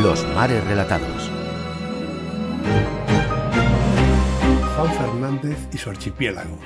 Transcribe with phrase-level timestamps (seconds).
[0.00, 1.30] Mares Relatados.
[4.74, 6.58] Juan Fernández y su archipiélago.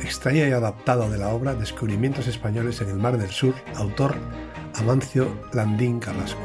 [0.00, 4.14] Extraído y adaptado de la obra Descubrimientos Españoles en el Mar del Sur, autor
[4.76, 6.40] Amancio Landín Carrasco.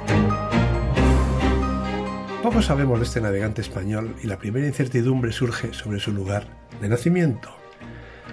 [2.41, 6.47] Poco sabemos de este navegante español y la primera incertidumbre surge sobre su lugar
[6.81, 7.49] de nacimiento.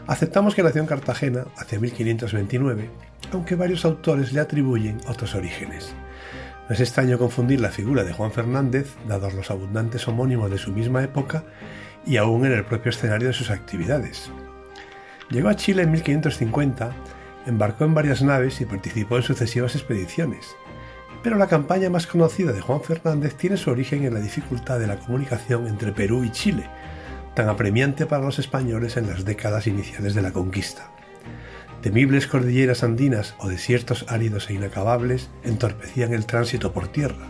[0.07, 2.89] Aceptamos que nació en Cartagena hacia 1529,
[3.33, 5.95] aunque varios autores le atribuyen otros orígenes.
[6.69, 10.71] No es extraño confundir la figura de Juan Fernández, dados los abundantes homónimos de su
[10.71, 11.45] misma época
[12.05, 14.31] y aún en el propio escenario de sus actividades.
[15.31, 16.93] Llegó a Chile en 1550,
[17.47, 20.57] embarcó en varias naves y participó en sucesivas expediciones.
[21.23, 24.87] Pero la campaña más conocida de Juan Fernández tiene su origen en la dificultad de
[24.89, 26.69] la comunicación entre Perú y Chile,
[27.35, 30.91] tan apremiante para los españoles en las décadas iniciales de la conquista.
[31.83, 37.27] Temibles cordilleras andinas o desiertos áridos e inacabables entorpecían el tránsito por tierra.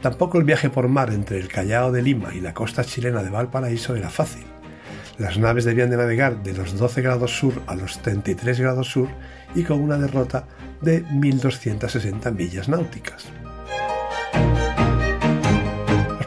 [0.00, 3.30] Tampoco el viaje por mar entre el Callao de Lima y la costa chilena de
[3.30, 4.44] Valparaíso era fácil.
[5.18, 9.08] Las naves debían de navegar de los 12 grados sur a los 33 grados sur
[9.54, 10.46] y con una derrota
[10.80, 13.26] de 1.260 millas náuticas.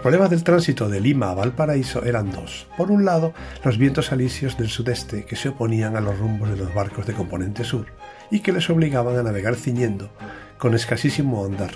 [0.04, 2.68] Problemas del tránsito de Lima a Valparaíso eran dos.
[2.76, 6.58] Por un lado, los vientos alisios del sudeste que se oponían a los rumbos de
[6.58, 7.86] los barcos de componente sur
[8.30, 10.12] y que les obligaban a navegar ciñendo
[10.58, 11.72] con escasísimo andar.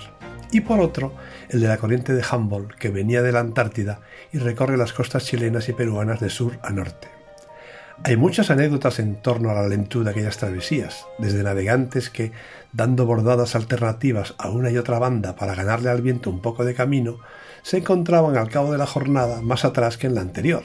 [0.52, 1.14] Y por otro,
[1.48, 5.24] el de la corriente de Humboldt que venía de la Antártida y recorre las costas
[5.24, 7.17] chilenas y peruanas de sur a norte.
[8.04, 12.30] Hay muchas anécdotas en torno a la lentitud de aquellas travesías, desde navegantes que,
[12.72, 16.74] dando bordadas alternativas a una y otra banda para ganarle al viento un poco de
[16.74, 17.18] camino,
[17.62, 20.62] se encontraban al cabo de la jornada más atrás que en la anterior,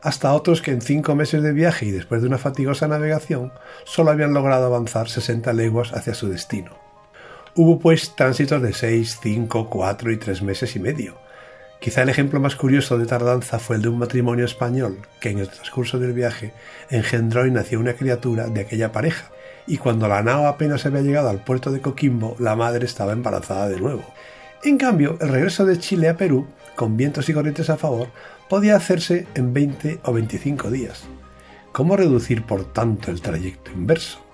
[0.00, 3.52] hasta otros que en cinco meses de viaje y después de una fatigosa navegación
[3.84, 6.72] solo habían logrado avanzar 60 leguas hacia su destino.
[7.54, 11.18] Hubo pues tránsitos de seis, cinco, cuatro y tres meses y medio,
[11.80, 15.38] Quizá el ejemplo más curioso de tardanza fue el de un matrimonio español que en
[15.38, 16.52] el transcurso del viaje
[16.90, 19.30] engendró y nació una criatura de aquella pareja,
[19.66, 23.68] y cuando la nao apenas había llegado al puerto de Coquimbo, la madre estaba embarazada
[23.68, 24.04] de nuevo.
[24.62, 28.08] En cambio, el regreso de Chile a Perú, con vientos y corrientes a favor,
[28.48, 31.04] podía hacerse en 20 o 25 días.
[31.72, 34.25] ¿Cómo reducir por tanto el trayecto inverso?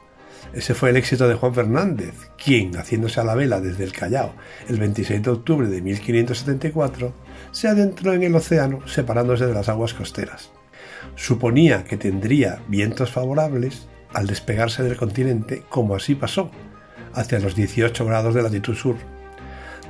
[0.54, 4.34] Ese fue el éxito de Juan Fernández, quien, haciéndose a la vela desde el Callao
[4.68, 7.14] el 26 de octubre de 1574,
[7.52, 10.50] se adentró en el océano separándose de las aguas costeras.
[11.16, 16.50] Suponía que tendría vientos favorables al despegarse del continente, como así pasó,
[17.14, 18.96] hacia los 18 grados de latitud sur.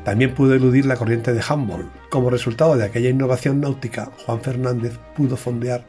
[0.05, 1.91] También pudo eludir la corriente de Humboldt.
[2.09, 5.85] Como resultado de aquella innovación náutica, Juan Fernández pudo fondear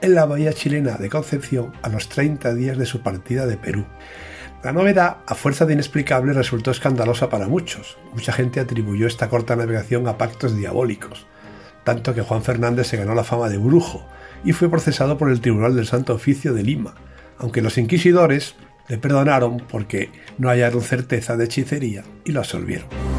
[0.00, 3.86] en la bahía chilena de Concepción a los 30 días de su partida de Perú.
[4.62, 7.98] La novedad, a fuerza de inexplicable, resultó escandalosa para muchos.
[8.12, 11.26] Mucha gente atribuyó esta corta navegación a pactos diabólicos,
[11.84, 14.06] tanto que Juan Fernández se ganó la fama de brujo
[14.44, 16.94] y fue procesado por el Tribunal del Santo Oficio de Lima,
[17.38, 18.56] aunque los inquisidores
[18.88, 23.15] le perdonaron porque no hallaron certeza de hechicería y lo absolvieron.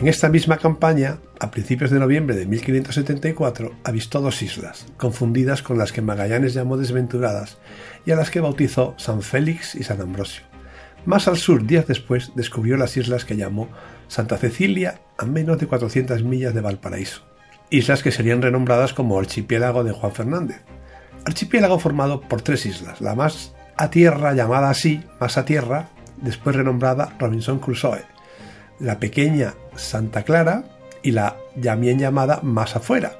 [0.00, 5.76] En esta misma campaña, a principios de noviembre de 1574, avistó dos islas, confundidas con
[5.76, 7.58] las que Magallanes llamó desventuradas
[8.06, 10.44] y a las que bautizó San Félix y San Ambrosio.
[11.04, 13.68] Más al sur, días después, descubrió las islas que llamó
[14.08, 17.20] Santa Cecilia a menos de 400 millas de Valparaíso,
[17.68, 20.62] islas que serían renombradas como Archipiélago de Juan Fernández.
[21.26, 25.90] Archipiélago formado por tres islas, la más a tierra llamada así, más a tierra,
[26.22, 28.06] después renombrada Robinson Crusoe,
[28.80, 30.64] la pequeña Santa Clara
[31.02, 33.12] y la también llamada Más afuera,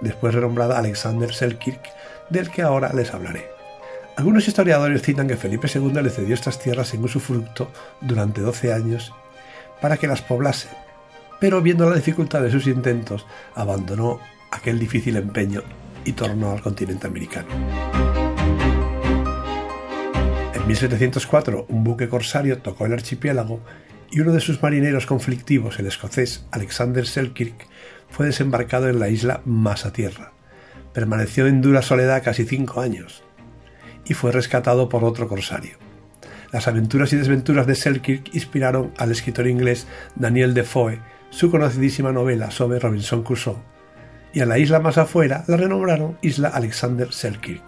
[0.00, 1.82] después renombrada Alexander Selkirk,
[2.30, 3.46] del que ahora les hablaré.
[4.16, 7.70] Algunos historiadores citan que Felipe II le cedió estas tierras en usufructo
[8.00, 9.12] durante 12 años
[9.80, 10.68] para que las poblase,
[11.38, 14.18] pero viendo la dificultad de sus intentos, abandonó
[14.50, 15.62] aquel difícil empeño
[16.04, 17.48] y tornó al continente americano.
[20.52, 23.60] En 1704, un buque corsario tocó el archipiélago
[24.10, 27.66] y uno de sus marineros conflictivos, el escocés Alexander Selkirk,
[28.10, 29.42] fue desembarcado en la isla
[29.92, 30.32] Tierra.
[30.92, 33.22] Permaneció en dura soledad casi cinco años
[34.06, 35.76] y fue rescatado por otro corsario.
[36.52, 41.00] Las aventuras y desventuras de Selkirk inspiraron al escritor inglés Daniel Defoe
[41.30, 43.58] su conocidísima novela sobre Robinson Crusoe,
[44.32, 47.62] y a la isla más afuera la renombraron Isla Alexander Selkirk.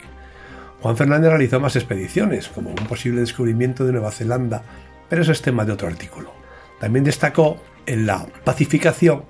[0.81, 4.63] Juan Fernández realizó más expediciones, como un posible descubrimiento de Nueva Zelanda
[5.11, 6.33] pero eso es tema de otro artículo.
[6.81, 9.25] También destacó en la pacificación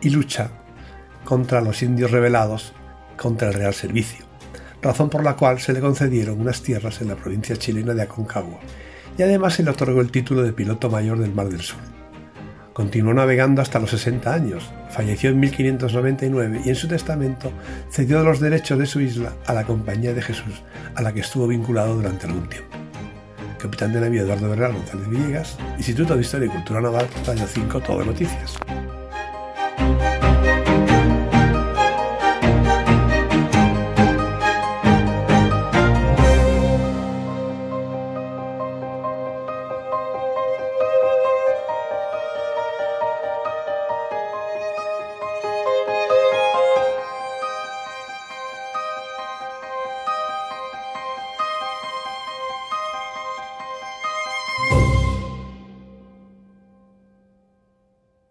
[0.00, 0.50] y lucha
[1.24, 2.74] contra los indios rebelados
[3.16, 4.24] contra el Real Servicio,
[4.82, 8.60] razón por la cual se le concedieron unas tierras en la provincia chilena de Aconcagua
[9.16, 11.80] y además se le otorgó el título de piloto mayor del Mar del Sur.
[12.72, 17.52] Continuó navegando hasta los 60 años, falleció en 1599 y en su testamento
[17.90, 20.62] cedió los derechos de su isla a la Compañía de Jesús,
[20.96, 22.73] a la que estuvo vinculado durante algún tiempo.
[23.64, 27.80] Capitán de navío Eduardo Bernal González Villegas, Instituto de Historia y Cultura Naval, año 5,
[27.80, 28.58] Todo Noticias.